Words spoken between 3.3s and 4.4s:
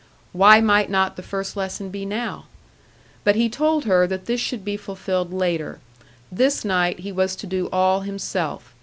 he told her that